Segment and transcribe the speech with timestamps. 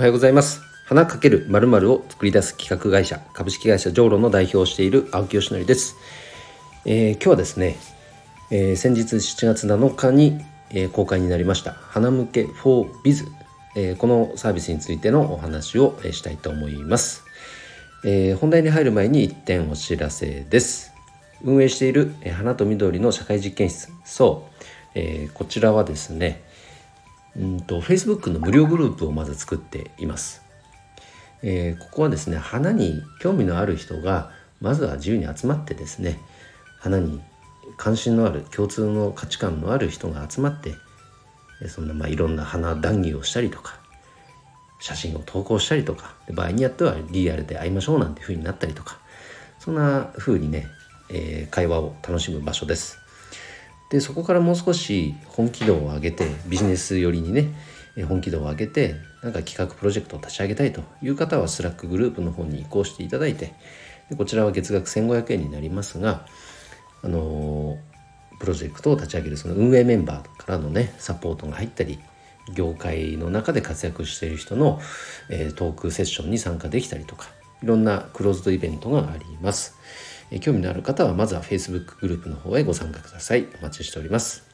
[0.00, 0.62] はようございます。
[0.86, 5.94] 花かけるまるを作り出す企画会社株式会社ジョーロの代表をしている青木よしのりです、
[6.86, 7.76] えー、今日はですね、
[8.50, 11.72] えー、先日7月7日に、えー、公開になりました。
[11.72, 13.26] 花向け 4biz、
[13.76, 17.22] えー、このサービスについてのお話を、えー、したいと思います、
[18.06, 20.94] えー、本題に入る前に1点お知らせです。
[21.42, 23.90] 運営している、え、花と緑の社会実験室。
[24.06, 24.62] そう、
[24.94, 26.48] えー、こちらはですね
[27.36, 30.42] うんと Facebook の無料グループをまず作っています。
[31.42, 34.30] えー、ここはですね花に興味のある人が
[34.60, 36.18] まずは自由に集まってですね
[36.78, 37.20] 花に
[37.76, 40.74] 関心のある共通の価値観のある人が集まって
[41.68, 43.78] そんなまあいろんな花談義をしたりとか
[44.80, 48.98] 写真を投稿したりとか場合によってはリアルで会いましょうなんていう風になったりとか
[49.58, 50.66] そんな風にね、
[51.10, 52.99] えー、会話を楽しむ場所です。
[53.90, 57.52] でそこからもう少し本気度を上げてビジネス寄りにね
[58.08, 63.52] 本気度を上げてなんか企画プロジェクトを立ち上げたいという方は Slack グループの方に移行していただいて
[64.08, 66.24] でこちらは月額1500円になりますが
[67.02, 67.78] あの
[68.38, 71.98] プロジェクトを立ち上げるその運営メンバーからのねサポートが入ったり
[72.54, 74.80] 業界の中で活躍している人の、
[75.28, 77.28] えー、トークセッションに参加できたりとか
[77.62, 79.76] いろんなクローズドイベントがあります。
[80.30, 83.46] え興味のある方はまずは Facebook グループの方へご参加ください。
[83.60, 84.50] お待ちしております。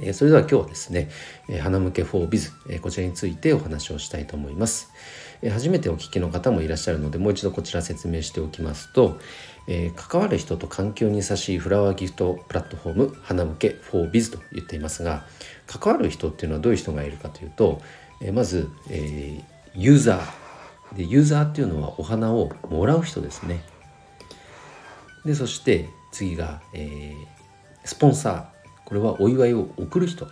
[0.00, 1.10] えそれでは今日はですね、
[1.48, 4.90] え花向け 4biz、えこちらについてお話をしたいと思います。
[5.42, 9.18] え初めてお聞きの方もいらっしゃるので、もう一度こちら説明しておきますと、
[9.68, 15.26] え関わる人と環境に優しいフラワーギフトプラットフォーム花向け 4biz と言っていますが、
[15.66, 17.82] 関わる人っていうのはどういう人がいるかというと、
[18.22, 19.42] えまず、え
[19.74, 23.64] ユーザーでユーザーっていうのはお花をもらう人ですね
[25.24, 28.44] でそして次が、えー、スポンサー。
[28.84, 30.26] これはお祝いを贈る人。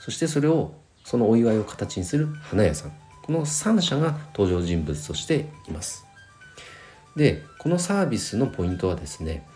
[0.00, 0.74] そしてそれを
[1.04, 2.92] そのお祝いを形にする花屋さん。
[3.22, 6.06] この3社が登場人物としています。
[7.16, 9.46] でこのサービスのポイントはですね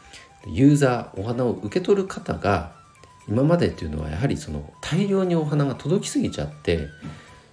[0.46, 2.72] ユーザーお花を受け取る方が
[3.28, 6.88] 今までっていうのはやはりその大量にお花が届きすぎちゃって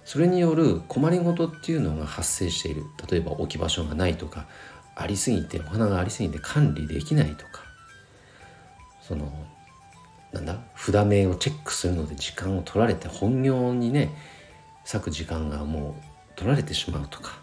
[0.04, 2.84] それによる困りごとっていうのが発生している。
[3.10, 4.46] 例えば置き場所がないとか
[4.98, 7.62] ありすぎてお花がありすぎて管理できないとか
[9.00, 9.32] その
[10.32, 14.14] なんだ札名をチェックするので時間を取られて本業にね
[14.84, 16.02] 割く時間がもう
[16.36, 17.38] 取られてしまうとか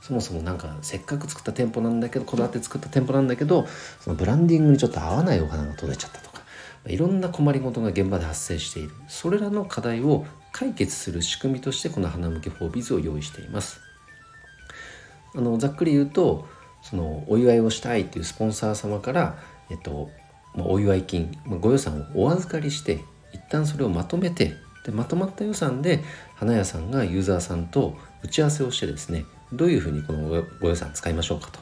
[0.00, 3.66] そもそもなんかせっかく作った店舗なんだけどこだわって作った店舗なんだけど
[4.00, 6.42] そのブランディングにちょっと合わないお花が届いちゃったとか
[6.86, 8.90] いろんな困りごとが現場で発生している。
[9.08, 13.80] それらの課題を解決する仕組みとしてこの花向けフォービズを用意しています。
[15.34, 16.46] あのざっくり言うと
[16.84, 19.38] そのお祝いをしたいっていうスポンサー様から、
[19.70, 20.10] えっと、
[20.56, 23.00] お祝い金ご予算をお預かりして
[23.32, 24.52] 一旦それをまとめて
[24.84, 26.04] でまとまった予算で
[26.36, 31.60] 花屋さんがユーザーさんと打ち合わせをしてですねどういうふうにこのご予算使いましょうかと。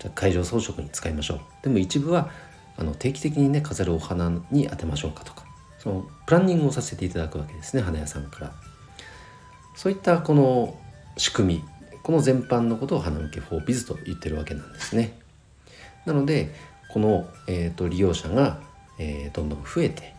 [0.00, 1.40] じゃ会場装飾に使いましょう。
[1.62, 2.30] でも一部は
[2.76, 5.44] あの定期的にね飾るお花に当てましょうかとか。
[5.78, 8.52] そのプランニングをさせていただくわけですね花屋さんから。
[9.76, 10.76] そういったこの
[11.16, 11.64] 仕組み
[12.08, 15.18] この全般のことを花向け 4biz と言ってるわけなんですね。
[16.06, 16.54] なので
[16.90, 18.60] この、えーと、利用者が、
[18.98, 20.14] えー、どんどん増えて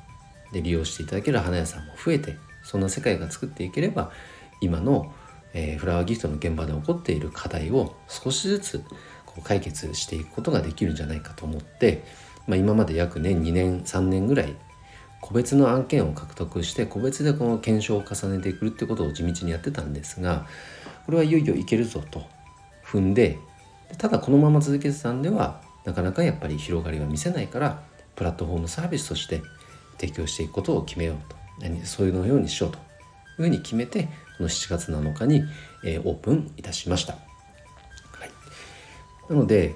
[0.53, 4.11] で利用していただける花屋さんも増えてそんな世界が作っていければ
[4.61, 5.11] 今の、
[5.55, 8.83] えー、フラワーギフトの現場で起こっている課題を少しずつ
[9.25, 12.03] こう解決していくことができるんじゃないかと思って、
[12.45, 14.55] まあ、今まで約年2年3年ぐらい
[15.21, 20.47] 個別の案件を獲得して個別でこの検証を重ねていくってことを地道にやってたんですが
[21.05, 22.23] これはいよいよいけるぞと
[22.85, 23.37] 踏んで
[23.97, 27.81] ただこのまま続けてたんではなかなかやっぱり広がりは見せないから
[28.15, 29.41] プラットフォームサービスとして
[29.99, 31.35] 提供していくことを決めようと
[31.85, 32.83] そういうのようにしようという
[33.37, 34.03] ふうに決めて
[34.37, 35.43] この7月7日に、
[35.83, 37.13] えー、オープンいたしました。
[37.13, 37.19] は
[38.25, 38.31] い、
[39.29, 39.75] なので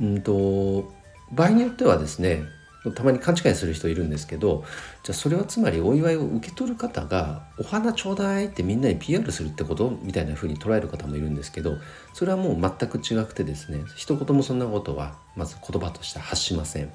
[0.00, 0.92] うんと
[1.32, 2.44] 場合によってはですね
[2.90, 4.64] たまに勘違いする人いるんですけど
[5.04, 11.76] じゃあそれはつまりお祝いを受け取る方がお花ちょうだいってみんなに PR するってことみたいな風に捉える方もいるんですけど
[12.12, 16.92] それはもう全く違くてですね一言もそんなことはまず言葉として発しません。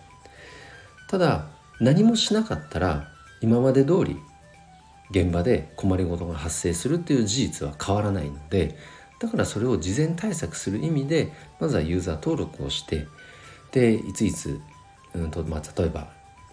[1.07, 1.45] ただ
[1.79, 3.07] 何もしなかったら
[3.41, 4.17] 今まで通り
[5.11, 8.77] 現場で困りごとが発生するっていう事実は変わらないので
[9.19, 13.07] だからそれを事前対策する意味でまずはユーザー登録をして
[13.71, 14.59] でいついつ
[15.17, 16.07] うんとまあ、例えば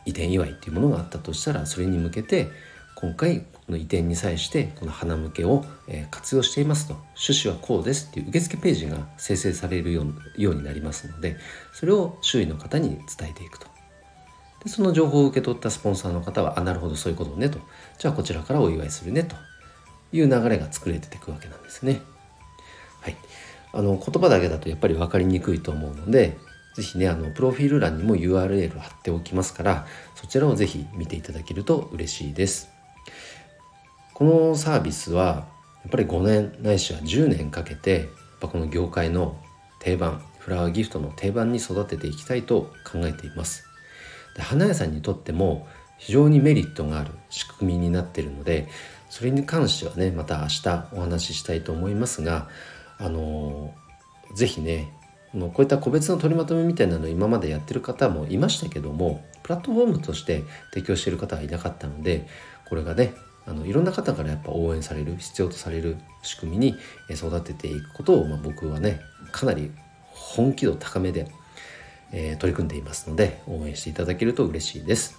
[0.06, 2.48] 移転祝いっていうものがあったとしたらそれに向けて
[2.94, 5.64] 今回この移転に際してこの花向けを
[6.10, 6.94] 活用していますと。
[7.16, 11.36] 趣旨はこうですっていう受付ページが生成されるようになりますので
[11.72, 13.66] それを周囲の方に伝えていくと。
[14.62, 17.58] でその情報を受け取ったスポンサーの方はあなるほどそういうことねと。
[17.98, 19.36] じゃあこちらからお祝いするねと。
[20.14, 22.00] いう流れが作れていくわけなんですね。
[23.00, 23.16] はい、
[23.72, 26.38] あの言葉だけだとやっぱり分かりにくいと思うので
[26.74, 32.68] 是非ねあのプロフィール欄にも URL 貼っておきますからそちらを是非見ていただけると嬉しいです。
[34.14, 35.48] このサービスは
[35.82, 38.08] やっぱり5年ないしは10年かけてやっ
[38.40, 39.36] ぱこの業界の
[39.80, 43.64] 定番フラワーギフトの定番に育てていきたいと考えています
[44.36, 45.66] で花屋さんにとっても
[45.98, 48.68] 非常にメリットがある仕組みになっているので
[49.10, 52.48] それに関してはねまた明日お話ししたいと思いますが
[52.98, 53.74] あの
[54.34, 54.92] 是非ね
[55.34, 62.28] こういった個別の取りまとめみたいなのを今までやってる方もいましたけどもプラットフォームとして提供している方はいなかったので
[62.68, 63.14] これがね
[63.46, 66.76] あのいろんな方からやっぱ応援される必要とされる仕組みに
[67.10, 69.00] 育てていくことを、まあ、僕はね
[69.32, 69.72] かなり
[70.12, 71.28] 本気度高めで、
[72.12, 75.18] えー、取り組んでいますので応援していただけると嬉しいです。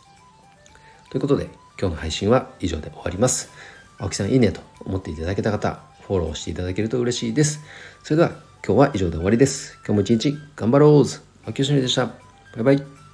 [1.12, 1.46] ということで
[1.80, 3.52] 今日の配信は以上で終わります。
[3.98, 7.62] 青木さんいいねと思っていただけた方フォローしていただけると嬉しいです。
[8.04, 9.78] それでは今日は以上で終わりです。
[9.86, 11.06] 今日も一日頑張ろう
[11.46, 12.08] 青木よしのりでした。
[12.08, 12.14] バ
[12.62, 13.05] イバイ。